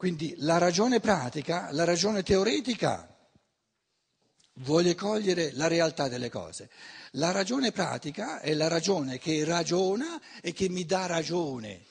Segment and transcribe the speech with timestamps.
[0.00, 3.06] Quindi la ragione pratica, la ragione teoretica
[4.60, 6.70] vuole cogliere la realtà delle cose.
[7.10, 11.84] La ragione pratica è la ragione che ragiona e che mi dà ragione.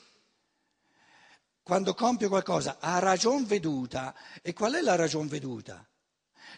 [1.62, 5.88] Quando compio qualcosa a ragion veduta, e qual è la ragion veduta?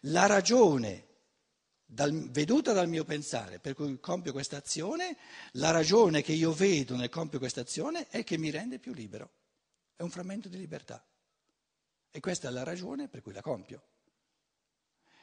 [0.04, 1.06] La ragione
[1.84, 5.18] dal, veduta dal mio pensare, per cui compio questa azione,
[5.52, 9.32] la ragione che io vedo nel compio questa azione è che mi rende più libero.
[9.94, 11.04] È un frammento di libertà.
[12.14, 13.82] E questa è la ragione per cui la compio.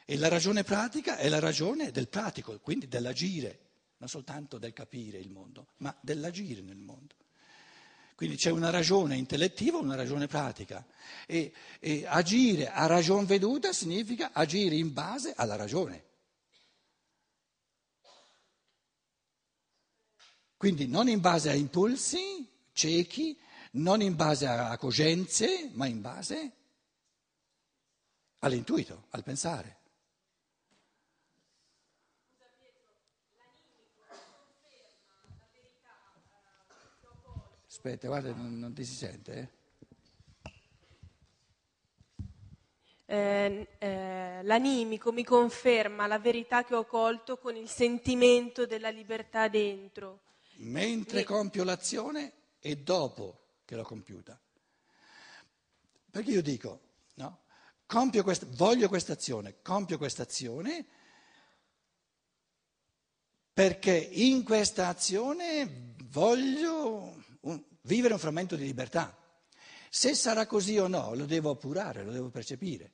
[0.05, 3.59] E la ragione pratica è la ragione del pratico, quindi dell'agire,
[3.97, 7.13] non soltanto del capire il mondo, ma dell'agire nel mondo.
[8.15, 10.83] Quindi c'è una ragione intellettiva e una ragione pratica.
[11.27, 16.05] E, e agire a ragion veduta significa agire in base alla ragione.
[20.57, 23.39] Quindi non in base a impulsi ciechi,
[23.73, 26.53] non in base a cogenze, ma in base
[28.39, 29.77] all'intuito, al pensare.
[37.67, 39.33] Aspetta, guarda, non, non ti si sente?
[39.33, 39.57] Eh?
[43.05, 49.47] Eh, eh, l'animico mi conferma la verità che ho colto con il sentimento della libertà
[49.47, 50.19] dentro.
[50.57, 51.23] Mentre mi...
[51.23, 54.39] compio l'azione e dopo che l'ho compiuta.
[56.11, 56.88] Perché io dico,
[58.23, 60.85] questa, voglio questa azione, compio questa azione
[63.51, 69.17] perché in questa azione voglio un, vivere un frammento di libertà.
[69.89, 72.91] Se sarà così o no, lo devo appurare, lo devo percepire.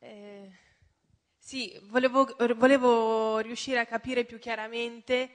[0.00, 0.50] Eh,
[1.38, 5.30] sì, volevo, volevo, riuscire a capire più chiaramente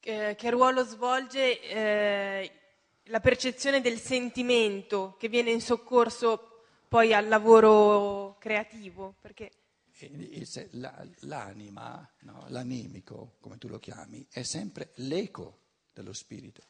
[0.00, 2.65] eh, che ruolo svolge eh,
[3.06, 9.14] la percezione del sentimento che viene in soccorso poi al lavoro creativo.
[9.20, 9.50] Perché...
[11.20, 15.60] L'anima, no, l'animico, come tu lo chiami, è sempre l'eco
[15.92, 16.62] dello spirito.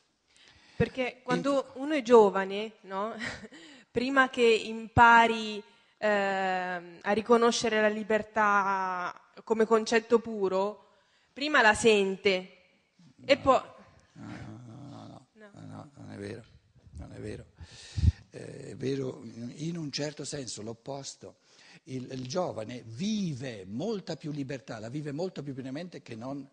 [0.77, 3.15] Perché quando uno è giovane, no?
[3.91, 5.61] prima che impari
[5.99, 10.87] eh, a riconoscere la libertà come concetto puro,
[11.33, 12.59] prima la sente
[13.17, 13.61] no, e poi...
[14.13, 14.46] No,
[16.16, 16.44] è vero,
[16.93, 17.47] non è vero.
[18.31, 19.22] Eh, è vero
[19.56, 21.37] in un certo senso l'opposto.
[21.84, 26.49] Il, il, giovane vive molta più libertà, la vive molto più pienamente che non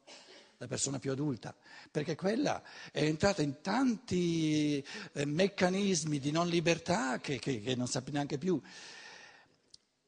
[0.58, 1.56] la persona più adulta,
[1.90, 7.88] perché quella è entrata in tanti eh, meccanismi di non libertà che, che, che, non
[7.88, 8.62] sa neanche più.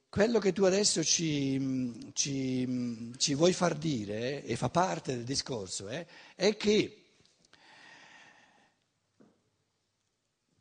[0.07, 5.89] Quello che tu adesso ci, ci, ci vuoi far dire, e fa parte del discorso,
[5.89, 6.05] eh,
[6.35, 7.04] è che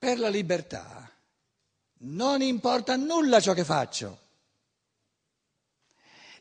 [0.04, 1.10] Per la libertà
[2.00, 4.18] non importa nulla ciò che faccio.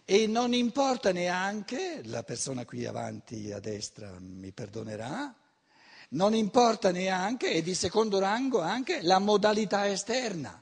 [0.03, 5.33] E non importa neanche, la persona qui avanti a destra mi perdonerà,
[6.09, 10.61] non importa neanche, e di secondo rango anche, la modalità esterna.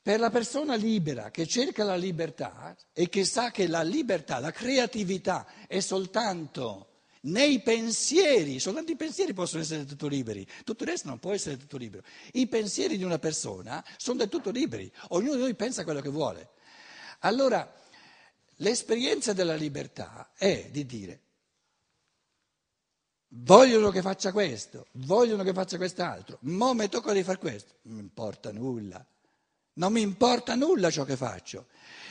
[0.00, 4.52] Per la persona libera che cerca la libertà e che sa che la libertà, la
[4.52, 6.87] creatività è soltanto
[7.22, 11.32] nei pensieri, soltanto i pensieri possono essere del tutto liberi, tutto il resto non può
[11.32, 12.02] essere del tutto libero.
[12.32, 16.10] I pensieri di una persona sono del tutto liberi, ognuno di noi pensa quello che
[16.10, 16.50] vuole.
[17.20, 17.70] Allora,
[18.56, 21.20] l'esperienza della libertà è di dire,
[23.28, 27.96] vogliono che faccia questo, vogliono che faccia quest'altro, mo mi tocca di fare questo, non
[27.96, 29.04] mi importa nulla,
[29.74, 31.66] non mi importa nulla ciò che faccio.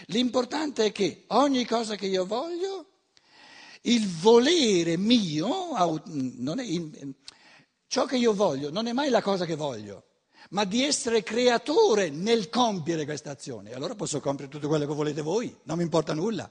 [0.08, 2.97] L'importante è che ogni cosa che io voglio
[3.88, 7.08] il volere mio, è,
[7.88, 10.04] ciò che io voglio non è mai la cosa che voglio,
[10.50, 13.74] ma di essere creatore nel compiere questa azione.
[13.74, 16.50] Allora posso compiere tutto quello che volete voi, non mi importa nulla.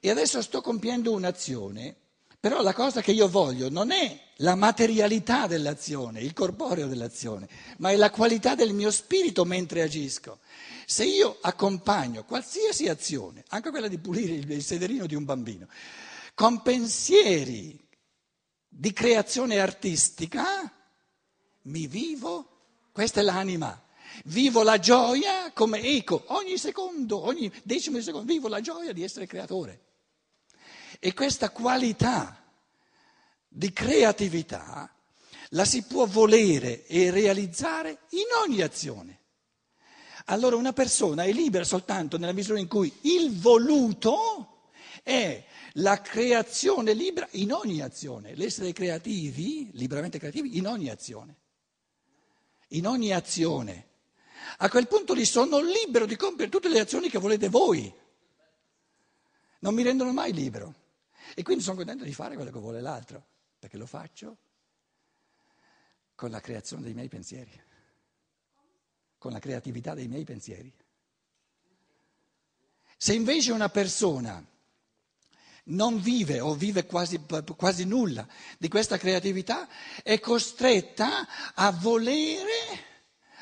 [0.00, 1.96] E adesso sto compiendo un'azione,
[2.38, 7.48] però la cosa che io voglio non è la materialità dell'azione, il corporeo dell'azione,
[7.78, 10.38] ma è la qualità del mio spirito mentre agisco.
[10.90, 15.68] Se io accompagno qualsiasi azione, anche quella di pulire il sederino di un bambino,
[16.32, 17.78] con pensieri
[18.66, 20.72] di creazione artistica,
[21.64, 23.78] mi vivo, questa è l'anima,
[24.24, 29.02] vivo la gioia come eco, ogni secondo, ogni decimo di secondo, vivo la gioia di
[29.02, 29.82] essere creatore.
[30.98, 32.50] E questa qualità
[33.46, 34.90] di creatività
[35.50, 39.17] la si può volere e realizzare in ogni azione
[40.30, 44.68] allora una persona è libera soltanto nella misura in cui il voluto
[45.02, 45.44] è
[45.74, 51.36] la creazione libera in ogni azione, l'essere creativi, liberamente creativi, in ogni azione.
[52.68, 53.86] In ogni azione.
[54.58, 57.92] A quel punto lì sono libero di compiere tutte le azioni che volete voi.
[59.60, 60.74] Non mi rendono mai libero.
[61.34, 63.24] E quindi sono contento di fare quello che vuole l'altro,
[63.58, 64.36] perché lo faccio
[66.14, 67.50] con la creazione dei miei pensieri,
[69.18, 70.72] con la creatività dei miei pensieri.
[72.96, 74.44] Se invece una persona
[75.68, 77.20] non vive o vive quasi,
[77.56, 78.26] quasi, nulla
[78.58, 79.68] di questa creatività,
[80.02, 82.86] è costretta a volere,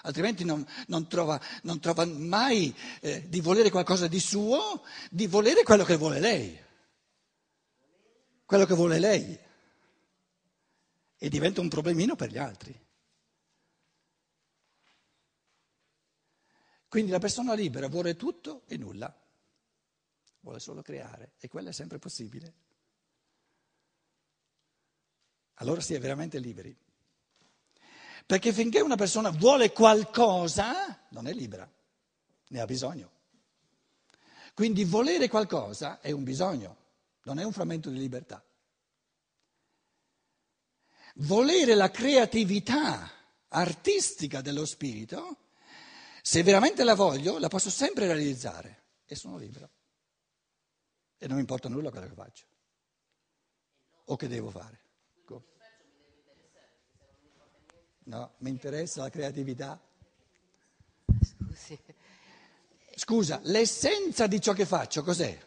[0.02, 5.62] altrimenti non, non, trova, non trova, mai eh, di volere qualcosa di suo, di volere
[5.62, 6.64] quello che vuole lei.
[8.44, 9.38] Quello che vuole lei.
[11.18, 12.85] E diventa un problemino per gli altri.
[16.96, 19.14] Quindi la persona libera vuole tutto e nulla
[20.40, 22.54] vuole solo creare e quello è sempre possibile.
[25.56, 26.74] Allora si è veramente liberi.
[28.24, 31.70] Perché finché una persona vuole qualcosa, non è libera,
[32.48, 33.10] ne ha bisogno.
[34.54, 36.76] Quindi volere qualcosa è un bisogno,
[37.24, 38.42] non è un frammento di libertà.
[41.16, 43.10] Volere la creatività
[43.48, 45.40] artistica dello spirito,
[46.26, 49.70] se veramente la voglio, la posso sempre realizzare e sono libero
[51.18, 52.46] e non mi importa nulla quello che faccio
[54.06, 54.80] o che devo fare.
[58.06, 59.80] No, mi interessa la creatività.
[61.20, 61.80] Scusi.
[62.96, 65.38] Scusa, l'essenza di ciò che faccio cos'è?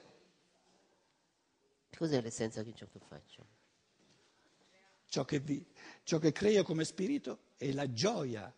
[1.90, 3.48] Cos'è l'essenza di ciò che faccio?
[5.08, 5.66] Ciò che, vi,
[6.04, 8.54] ciò che creo come spirito è la gioia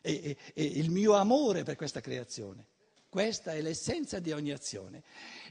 [0.00, 2.66] e, e, e il mio amore per questa creazione.
[3.08, 5.02] Questa è l'essenza di ogni azione.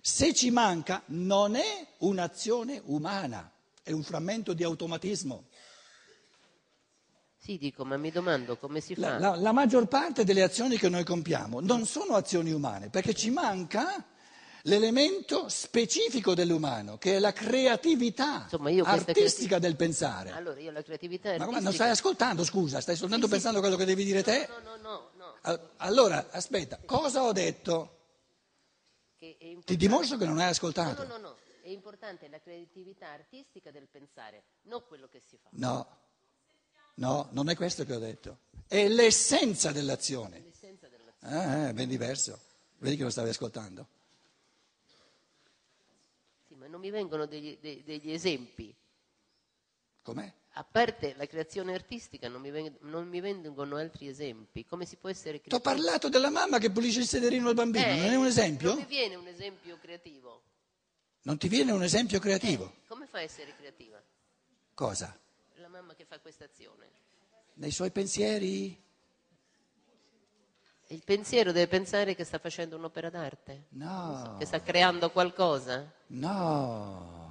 [0.01, 3.51] Se ci manca non è un'azione umana,
[3.83, 5.47] è un frammento di automatismo.
[7.37, 9.17] Sì, dico, ma mi domando come si fa.
[9.17, 13.13] La, la, la maggior parte delle azioni che noi compiamo non sono azioni umane, perché
[13.13, 14.05] ci manca
[14.63, 20.31] l'elemento specifico dell'umano, che è la creatività Insomma, artistica creativ- del pensare.
[20.31, 21.45] Allora, io la creatività artistica...
[21.45, 23.67] Ma come, non stai ascoltando, scusa, stai soltanto sì, pensando a sì.
[23.67, 24.47] quello che devi dire te?
[24.47, 25.35] No, no, no.
[25.43, 25.69] no.
[25.77, 27.97] Allora, aspetta, cosa ho detto?
[29.17, 31.03] Ti dimostro che non hai ascoltato.
[31.03, 35.49] No, no, no, è importante la creatività artistica del pensare, non quello che si fa.
[35.53, 35.87] No,
[36.95, 38.39] no, non è questo che ho detto.
[38.67, 40.41] È l'essenza dell'azione.
[40.41, 41.35] L'essenza dell'azione.
[41.35, 42.39] Ah, è ben diverso.
[42.77, 43.87] Vedi che lo stavi ascoltando.
[46.69, 48.73] Non mi vengono degli, dei, degli esempi.
[50.01, 50.31] Com'è?
[50.53, 54.65] A parte la creazione artistica non mi, veng- non mi vengono altri esempi.
[54.65, 55.61] Come si può essere creativo?
[55.61, 58.25] Ti ho parlato della mamma che pulisce il sederino al bambino, eh, non è un
[58.25, 58.69] esempio?
[58.69, 60.43] Non mi viene un esempio creativo.
[61.23, 62.65] Non ti viene un esempio creativo?
[62.65, 64.01] Eh, come fa a essere creativa?
[64.73, 65.17] Cosa?
[65.55, 66.87] La mamma che fa questa azione.
[67.55, 68.87] Nei suoi pensieri?
[70.91, 73.65] Il pensiero deve pensare che sta facendo un'opera d'arte?
[73.69, 74.37] No.
[74.39, 75.87] Che sta creando qualcosa?
[76.07, 77.27] No.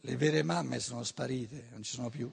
[0.00, 2.32] Le vere mamme sono sparite, non ci sono più.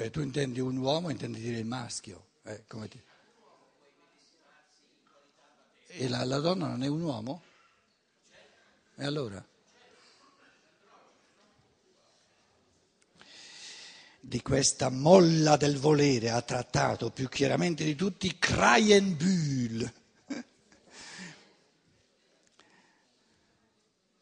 [0.00, 2.28] Perché tu intendi un uomo, intendi dire il maschio.
[2.44, 3.02] Eh, ti...
[5.88, 7.42] E la, la donna non è un uomo?
[8.96, 9.46] E allora?
[14.20, 19.92] Di questa molla del volere ha trattato più chiaramente di tutti Krayenbühl.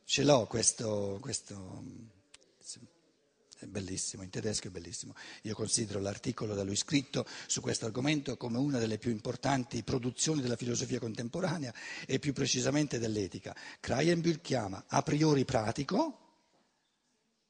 [0.04, 2.16] Ce l'ho questo, questo
[3.58, 5.14] è bellissimo, in tedesco è bellissimo.
[5.42, 10.40] Io considero l'articolo da lui scritto su questo argomento come una delle più importanti produzioni
[10.40, 11.74] della filosofia contemporanea
[12.06, 13.54] e più precisamente dell'etica.
[13.80, 16.26] Krayenbühl chiama a priori pratico,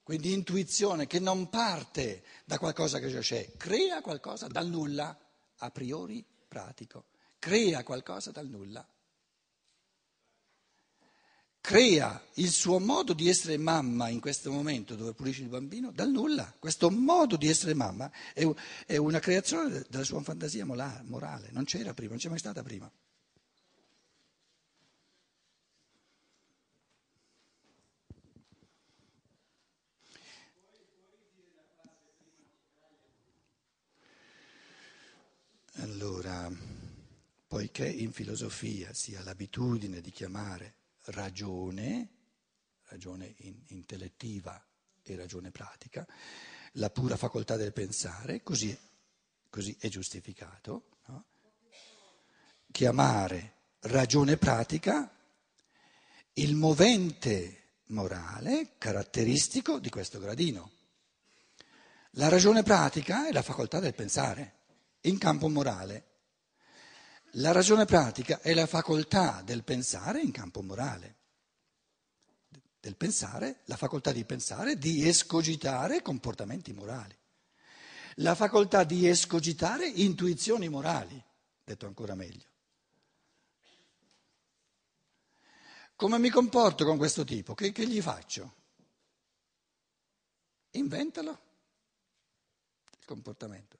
[0.03, 5.17] quindi intuizione che non parte da qualcosa che già c'è, crea qualcosa dal nulla,
[5.59, 7.05] a priori pratico,
[7.39, 8.87] crea qualcosa dal nulla.
[11.69, 16.11] Crea il suo modo di essere mamma in questo momento dove pulisce il bambino dal
[16.11, 16.51] nulla.
[16.59, 22.13] Questo modo di essere mamma è, una creazione della sua fantasia morale, non c'era prima,
[22.13, 22.91] non c'è mai stata prima.
[35.81, 36.51] Allora,
[37.47, 40.77] poiché in filosofia si ha l'abitudine di chiamare
[41.09, 42.09] ragione,
[42.85, 43.35] ragione
[43.69, 44.63] intellettiva
[45.03, 46.07] e ragione pratica,
[46.73, 48.77] la pura facoltà del pensare, così,
[49.49, 51.25] così è giustificato, no?
[52.71, 55.11] chiamare ragione pratica
[56.35, 60.73] il movente morale caratteristico di questo gradino.
[62.13, 64.55] La ragione pratica è la facoltà del pensare
[65.03, 66.07] in campo morale.
[67.33, 71.17] La ragione pratica è la facoltà del pensare in campo morale.
[72.81, 77.17] Del pensare, la facoltà di pensare, di escogitare comportamenti morali.
[78.17, 81.23] La facoltà di escogitare intuizioni morali,
[81.63, 82.47] detto ancora meglio.
[85.95, 87.55] Come mi comporto con questo tipo?
[87.55, 88.55] Che, che gli faccio?
[90.71, 91.31] Inventalo
[92.99, 93.79] il comportamento.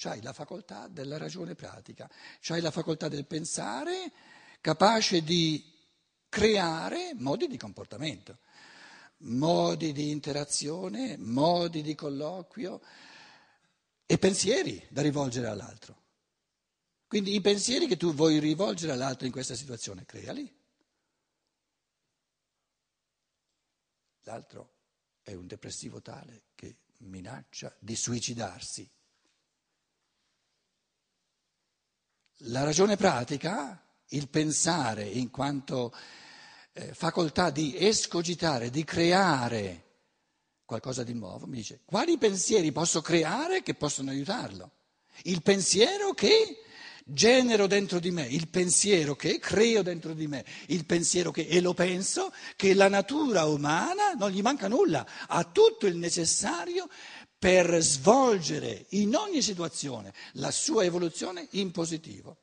[0.00, 2.08] C'hai la facoltà della ragione pratica,
[2.40, 4.10] c'hai la facoltà del pensare
[4.62, 5.62] capace di
[6.26, 8.38] creare modi di comportamento,
[9.18, 12.80] modi di interazione, modi di colloquio
[14.06, 16.02] e pensieri da rivolgere all'altro.
[17.06, 20.50] Quindi i pensieri che tu vuoi rivolgere all'altro in questa situazione, creali.
[24.22, 24.76] L'altro
[25.20, 28.90] è un depressivo tale che minaccia di suicidarsi.
[32.44, 33.78] La ragione pratica,
[34.08, 35.94] il pensare in quanto
[36.72, 39.84] eh, facoltà di escogitare, di creare
[40.64, 44.70] qualcosa di nuovo, mi dice quali pensieri posso creare che possono aiutarlo?
[45.24, 46.62] Il pensiero che
[47.04, 51.60] genero dentro di me, il pensiero che creo dentro di me, il pensiero che, e
[51.60, 56.88] lo penso, che la natura umana non gli manca nulla, ha tutto il necessario
[57.40, 62.42] per svolgere in ogni situazione la sua evoluzione in positivo.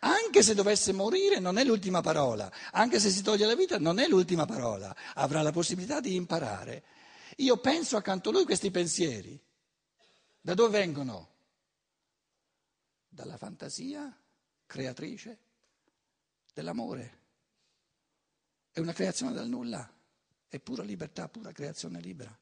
[0.00, 4.00] Anche se dovesse morire non è l'ultima parola, anche se si toglie la vita non
[4.00, 6.82] è l'ultima parola, avrà la possibilità di imparare.
[7.36, 9.40] Io penso accanto a lui questi pensieri.
[10.40, 11.28] Da dove vengono?
[13.08, 14.12] Dalla fantasia
[14.66, 15.38] creatrice
[16.52, 17.18] dell'amore.
[18.72, 19.88] È una creazione dal nulla,
[20.48, 22.36] è pura libertà, pura creazione libera.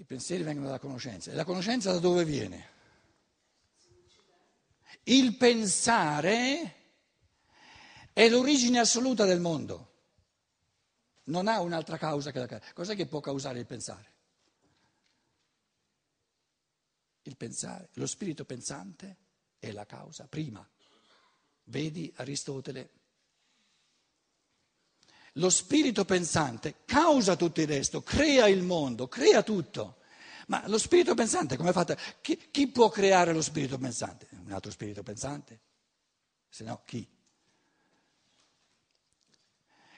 [0.00, 1.30] I pensieri vengono dalla conoscenza.
[1.30, 2.68] E la conoscenza da dove viene?
[5.02, 6.74] Il pensare
[8.10, 9.88] è l'origine assoluta del mondo.
[11.24, 12.72] Non ha un'altra causa che la causa.
[12.72, 14.12] Cos'è che può causare il pensare?
[17.24, 19.18] Il pensare, lo spirito pensante
[19.58, 20.66] è la causa prima.
[21.64, 22.99] Vedi Aristotele
[25.34, 29.98] lo spirito pensante causa tutto il resto, crea il mondo, crea tutto.
[30.48, 31.96] Ma lo spirito pensante come è fatto?
[32.20, 34.26] Chi, chi può creare lo spirito pensante?
[34.44, 35.60] Un altro spirito pensante?
[36.48, 37.06] Se no, chi?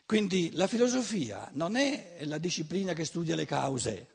[0.04, 4.08] Quindi la filosofia non è la disciplina che studia le cause,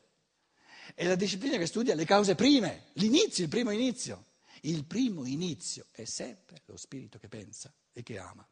[0.94, 4.26] è la disciplina che studia le cause prime, l'inizio, il primo inizio.
[4.62, 8.48] Il primo inizio è sempre lo spirito che pensa e che ama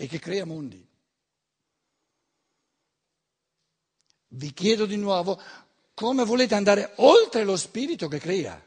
[0.00, 0.88] e che crea mondi.
[4.28, 5.40] Vi chiedo di nuovo
[5.92, 8.64] come volete andare oltre lo spirito che crea.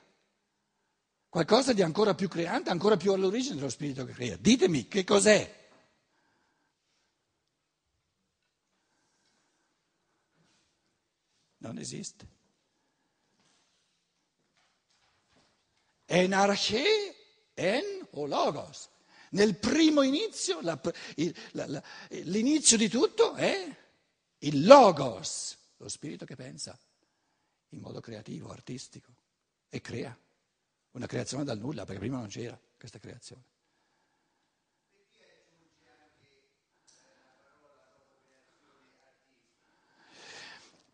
[1.30, 4.36] Qualcosa di ancora più creante, ancora più all'origine dello spirito che crea.
[4.36, 5.60] Ditemi che cos'è.
[11.60, 12.28] Non esiste.
[16.08, 17.16] Enarche
[17.54, 18.91] en o logos.
[19.34, 20.80] Nel primo inizio, la,
[21.16, 23.76] il, la, la, l'inizio di tutto è
[24.40, 26.78] il logos, lo spirito che pensa
[27.70, 29.14] in modo creativo, artistico
[29.70, 30.18] e crea
[30.92, 33.44] una creazione dal nulla, perché prima non c'era questa creazione.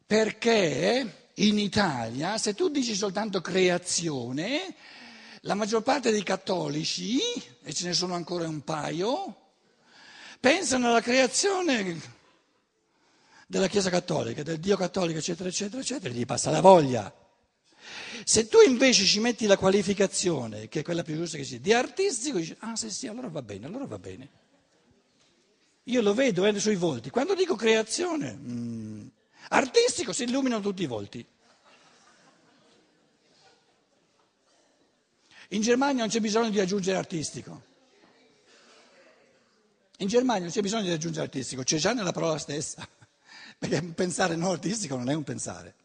[0.06, 4.76] Perché in Italia, se tu dici soltanto creazione,
[5.48, 7.20] la maggior parte dei cattolici,
[7.64, 9.52] e ce ne sono ancora un paio,
[10.42, 11.98] pensano alla creazione
[13.48, 17.14] della Chiesa cattolica, del Dio cattolico, eccetera, eccetera, eccetera, gli passa la voglia.
[18.26, 21.72] Se tu invece ci metti la qualificazione, che è quella più giusta che sia, di
[21.72, 24.30] artistico, dici, ah sì sì, allora va bene, allora va bene.
[25.84, 27.10] Io lo vedo eh, sui volti.
[27.10, 29.08] Quando dico creazione, mm,
[29.52, 31.26] artistico, si illuminano tutti i volti.
[35.50, 37.64] In Germania non c'è bisogno di aggiungere artistico.
[40.00, 42.88] In Germania non c'è bisogno di aggiungere artistico, c'è già nella parola stessa,
[43.58, 45.76] perché un pensare non artistico non è un pensare.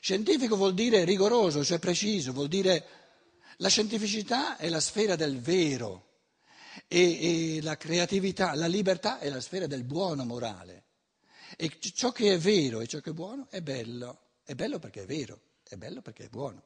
[0.00, 2.86] Scientifico vuol dire rigoroso, cioè preciso, vuol dire
[3.58, 6.06] la scientificità è la sfera del vero
[6.86, 10.84] e, e la creatività, la libertà è la sfera del buono morale.
[11.56, 15.02] E ciò che è vero e ciò che è buono è bello, è bello perché
[15.02, 16.62] è vero, è bello perché è buono.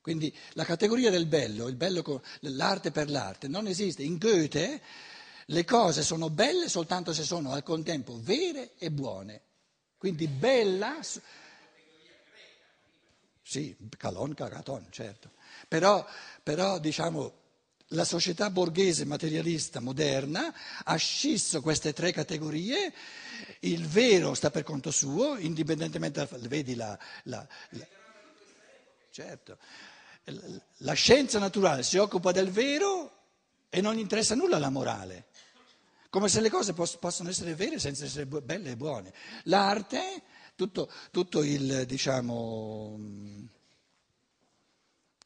[0.00, 4.02] Quindi la categoria del bello, bello l'arte per l'arte, non esiste.
[4.02, 4.80] In Goethe
[5.46, 9.42] le cose sono belle soltanto se sono al contempo vere e buone.
[9.98, 10.98] Quindi bella.
[13.42, 15.32] Sì, calon, cagaton, certo.
[15.68, 16.06] Però,
[16.42, 17.34] però diciamo,
[17.88, 22.92] la società borghese materialista moderna ha scisso queste tre categorie,
[23.60, 26.40] il vero sta per conto suo, indipendentemente dal...
[26.48, 27.86] vedi la, la, la
[29.20, 29.58] certo,
[30.78, 33.18] la scienza naturale si occupa del vero
[33.68, 35.26] e non gli interessa nulla la morale,
[36.08, 39.12] come se le cose poss- possono essere vere senza essere belle e buone.
[39.44, 40.22] L'arte,
[40.56, 42.98] tutto, tutto il, diciamo,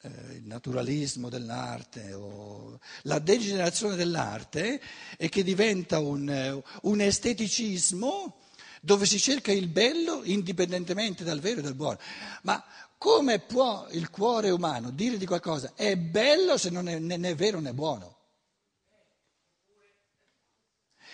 [0.01, 4.81] eh, il naturalismo dell'arte o la degenerazione dell'arte
[5.15, 8.39] è che diventa un, un esteticismo
[8.85, 11.97] dove si cerca il bello indipendentemente dal vero e dal buono.
[12.43, 12.63] Ma
[12.97, 17.59] come può il cuore umano dire di qualcosa è bello se non è né vero
[17.59, 18.13] né buono?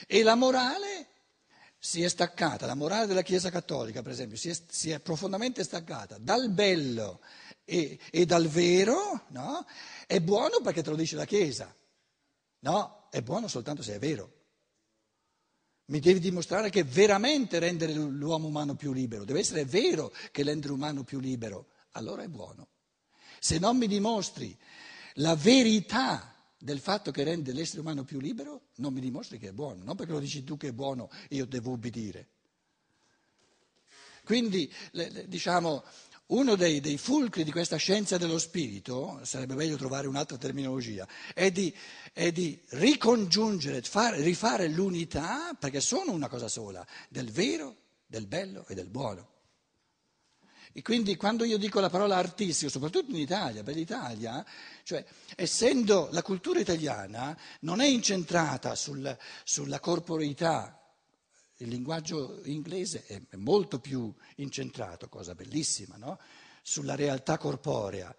[0.08, 1.08] E la morale
[1.78, 5.64] si è staccata, la morale della Chiesa Cattolica per esempio, si è, si è profondamente
[5.64, 7.22] staccata dal bello
[7.66, 9.66] e, e dal vero, no?
[10.06, 11.74] È buono perché te lo dice la Chiesa,
[12.60, 13.08] no?
[13.10, 14.41] È buono soltanto se è vero.
[15.92, 20.70] Mi devi dimostrare che veramente rendere l'uomo umano più libero, deve essere vero che rendere
[20.70, 22.70] l'umano più libero, allora è buono.
[23.42, 24.58] Se non mi dimostri
[25.16, 29.52] la verità del fatto che rende l'essere umano più libero, non mi dimostri che è
[29.52, 32.28] buono, non perché lo dici tu che è buono io devo ubbidire.
[34.24, 34.72] Quindi,
[35.26, 35.84] diciamo,
[36.32, 41.52] uno dei, dei, fulcri di questa scienza dello spirito, sarebbe meglio trovare un'altra terminologia, è
[41.52, 41.74] di,
[42.14, 48.66] è di ricongiungere, fare, rifare l'unità, perché sono una cosa sola, del vero, del bello
[48.68, 49.30] e del buono.
[50.74, 54.46] E quindi quando io dico la parola artistico, soprattutto in Italia, per l'Italia,
[54.84, 55.04] cioè
[55.36, 60.81] essendo la cultura italiana non è incentrata sul, sulla corporeità,
[61.62, 66.20] il linguaggio inglese è molto più incentrato, cosa bellissima, no?
[66.62, 68.14] sulla realtà corporea.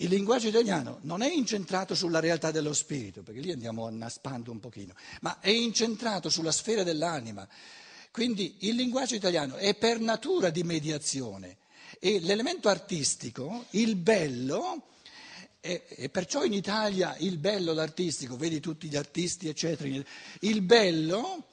[0.00, 4.60] Il linguaggio italiano non è incentrato sulla realtà dello spirito, perché lì andiamo annaspando un
[4.60, 7.46] pochino, ma è incentrato sulla sfera dell'anima.
[8.12, 11.56] Quindi il linguaggio italiano è per natura di mediazione
[11.98, 14.84] e l'elemento artistico, il bello,
[15.60, 20.02] e, perciò in Italia il bello, l'artistico, vedi tutti gli artisti, eccetera,
[20.40, 21.44] il bello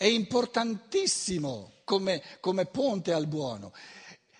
[0.00, 3.70] è importantissimo come, come ponte al buono.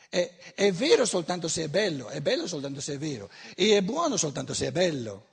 [0.09, 3.83] È, è, vero soltanto se è bello, è bello soltanto se è vero, e è
[3.83, 5.27] buono soltanto se è bello.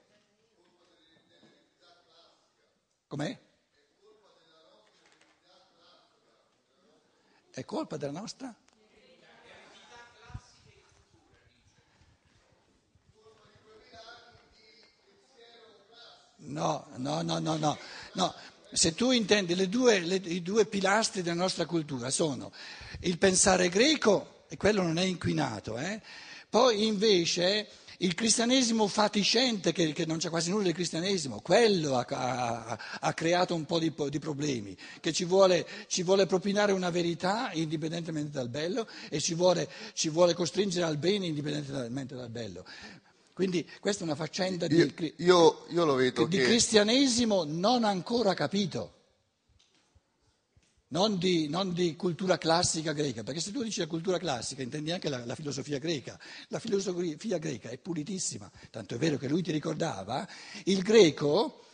[3.08, 3.38] Com'è?
[7.52, 8.54] È colpa della nostra?
[16.40, 17.78] No, no, no, no, no.
[18.12, 18.36] no
[18.71, 22.51] se tu intendi le due, le, i due pilastri della nostra cultura sono
[23.01, 26.01] il pensare greco, e quello non è inquinato, eh?
[26.49, 27.67] poi invece
[27.99, 33.13] il cristianesimo fatiscente, che, che, non c'è quasi nulla di cristianesimo, quello ha, ha, ha
[33.13, 38.32] creato un po' di, di problemi, che ci vuole, ci vuole, propinare una verità indipendentemente
[38.32, 42.65] dal bello e ci vuole, ci vuole costringere al bene indipendentemente dal bello.
[43.38, 44.78] Quindi questa è una faccenda di,
[45.17, 48.93] io, io, io di cristianesimo non ancora capito,
[50.88, 54.91] non di, non di, cultura classica greca, perché se tu dici la cultura classica intendi
[54.91, 56.19] anche la, la, filosofia greca.
[56.47, 60.28] La filosofia greca è pulitissima, tanto è vero che lui ti ricordava,
[60.63, 61.65] il greco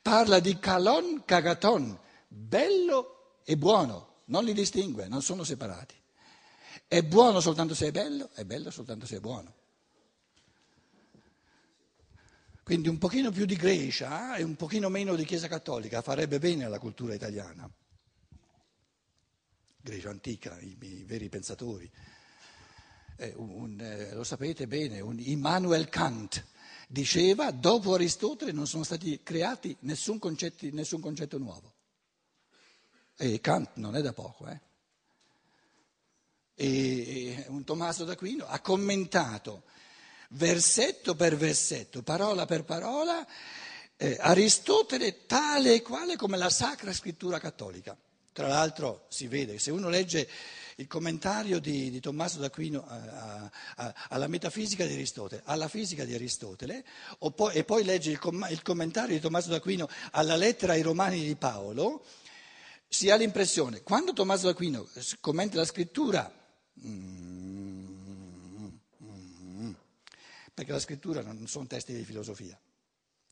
[0.00, 5.96] parla di kalon kagaton, bello e buono, non li distingue, non sono separati.
[6.88, 9.58] È buono soltanto se è bello, è bello soltanto se è buono.
[12.70, 16.62] Quindi un pochino più di Grecia e un pochino meno di Chiesa Cattolica farebbe bene
[16.62, 17.68] alla cultura italiana.
[19.80, 21.90] Grecia antica, i, i veri pensatori.
[23.16, 26.46] Eh, un, eh, lo sapete bene, un Immanuel Kant
[26.86, 31.74] diceva dopo Aristotele non sono stati creati nessun, concetti, nessun concetto nuovo.
[33.16, 34.60] E Kant non è da poco, eh?
[36.54, 39.64] E un Tommaso d'Aquino ha commentato
[40.32, 43.26] versetto per versetto, parola per parola,
[43.96, 47.96] eh, Aristotele tale e quale come la Sacra Scrittura Cattolica.
[48.32, 50.28] Tra l'altro si vede, se uno legge
[50.76, 56.14] il commentario di, di Tommaso d'Aquino a, a, alla metafisica di Aristotele, alla fisica di
[56.14, 56.84] Aristotele,
[57.34, 61.22] poi, e poi legge il, com, il commentario di Tommaso d'Aquino alla lettera ai Romani
[61.22, 62.04] di Paolo,
[62.88, 64.88] si ha l'impressione, quando Tommaso d'Aquino
[65.20, 66.32] commenta la scrittura,
[66.86, 67.86] mm,
[68.58, 68.68] mm,
[69.02, 69.72] mm,
[70.60, 72.58] perché la scrittura non sono testi di filosofia,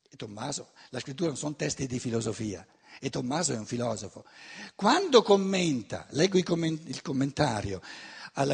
[0.09, 2.67] e Tommaso, la scrittura non sono testi di filosofia,
[2.99, 4.25] e Tommaso è un filosofo.
[4.75, 7.83] Quando commenta, leggo il commentario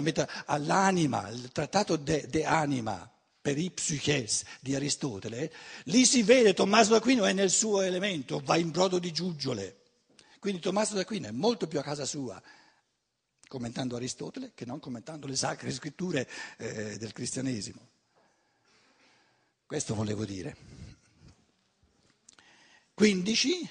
[0.00, 3.08] meta, all'anima, il trattato de, de anima
[3.40, 5.52] per i psyches di Aristotele,
[5.84, 9.82] lì si vede Tommaso d'Aquino è nel suo elemento, va in brodo di giuggiole.
[10.40, 12.42] Quindi Tommaso d'Aquino è molto più a casa sua
[13.46, 17.92] commentando Aristotele che non commentando le sacre scritture eh, del cristianesimo.
[19.66, 20.56] Questo volevo dire.
[22.92, 23.68] 15.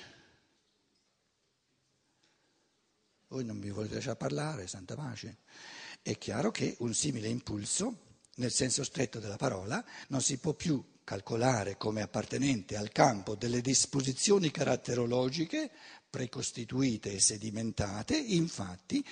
[3.28, 5.38] Voi non mi volete lasciare parlare, santa pace.
[6.02, 10.84] È chiaro che un simile impulso, nel senso stretto della parola, non si può più
[11.04, 15.70] calcolare come appartenente al campo delle disposizioni caratterologiche
[16.10, 19.06] precostituite e sedimentate, infatti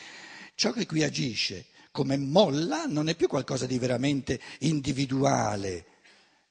[0.55, 5.90] ciò che qui agisce come molla non è più qualcosa di veramente individuale,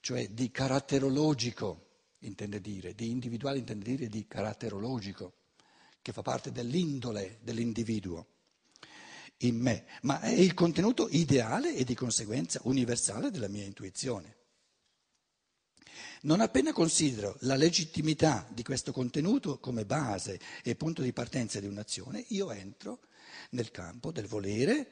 [0.01, 1.89] cioè di caratterologico,
[2.21, 5.35] intende dire, di individuale intende dire di caratterologico
[6.03, 8.27] che fa parte dell'indole dell'individuo
[9.43, 14.37] in me, ma è il contenuto ideale e di conseguenza universale della mia intuizione.
[16.23, 21.67] Non appena considero la legittimità di questo contenuto come base e punto di partenza di
[21.67, 23.01] un'azione, io entro
[23.51, 24.91] nel campo del volere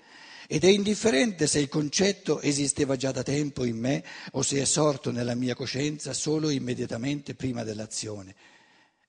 [0.51, 4.65] ed è indifferente se il concetto esisteva già da tempo in me o se è
[4.65, 8.35] sorto nella mia coscienza solo immediatamente prima dell'azione.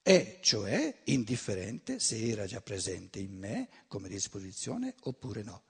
[0.02, 5.62] È cioè indifferente se era già presente in me come disposizione oppure no.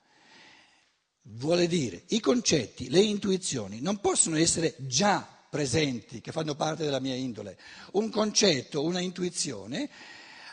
[1.23, 6.99] Vuole dire, i concetti, le intuizioni non possono essere già presenti, che fanno parte della
[6.99, 7.57] mia indole.
[7.93, 9.89] Un concetto, una intuizione,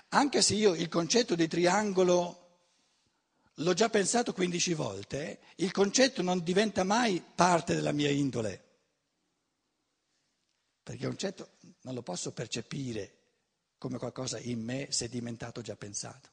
[0.10, 2.47] anche se io il concetto di triangolo
[3.60, 8.63] l'ho già pensato 15 volte, il concetto non diventa mai parte della mia indole,
[10.84, 13.13] perché il concetto non lo posso percepire
[13.78, 16.30] come qualcosa in me sedimentato già pensato.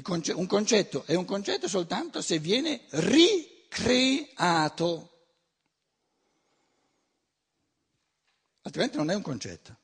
[0.00, 4.30] Conce- un concetto è un concetto soltanto se viene ricreato,
[8.62, 9.76] altrimenti non è un concetto.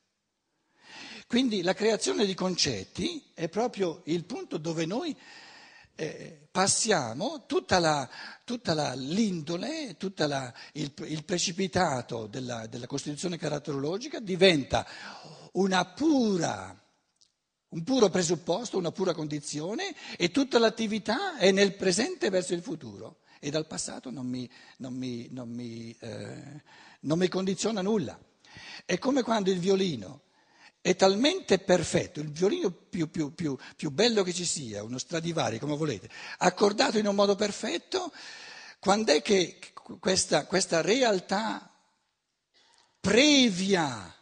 [1.27, 5.15] Quindi la creazione di concetti è proprio il punto dove noi
[6.01, 8.09] eh, passiamo tutta, la,
[8.45, 10.23] tutta la, l'indole, tutto
[10.75, 14.87] il, il, precipitato della, della Costituzione caratterologica diventa
[15.97, 16.81] pura,
[17.71, 23.19] un puro presupposto, una pura condizione e tutta l'attività è nel presente verso il futuro
[23.41, 26.63] e dal passato non mi, non mi, non mi, eh,
[27.01, 28.17] non mi condiziona nulla.
[28.85, 30.23] È come quando il violino
[30.81, 35.59] è talmente perfetto, il violino più, più, più, più, bello che ci sia, uno Stradivari
[35.59, 38.13] come volete, accordato in un modo perfetto,
[38.79, 39.59] quando è che
[40.01, 41.71] questa, questa realtà
[43.01, 44.15] previa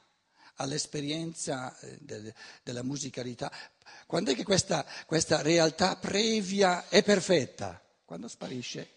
[0.56, 3.50] all'esperienza eh, del, della musicalità.
[4.06, 7.82] Quando è che questa, questa realtà previa è perfetta?
[8.04, 8.88] Quando sparisce,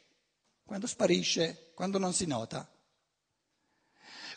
[0.63, 2.69] quando sparisce, quando non si nota.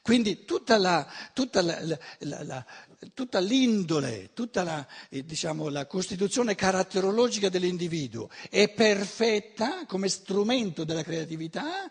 [0.03, 1.79] Quindi tutta, la, tutta, la,
[2.19, 2.67] la,
[3.15, 11.89] tutta l'indole, tutta eh, diciamo, la, costituzione caratterologica dell'individuo è perfetta come strumento della creatività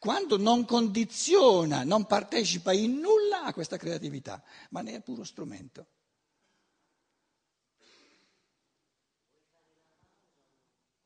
[0.00, 5.86] quando non condiziona, non partecipa in nulla a questa creatività, ma ne è puro strumento.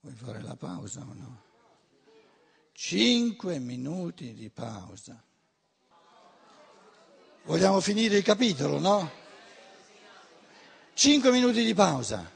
[0.00, 1.42] Vuoi fare la pausa o no?
[2.72, 5.22] Cinque minuti di pausa.
[7.48, 9.10] Vogliamo finire il capitolo, no?
[10.92, 12.30] Cinque minuti di pausa.